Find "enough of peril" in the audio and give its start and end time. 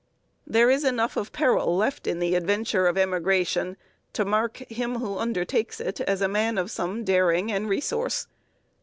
0.83-1.77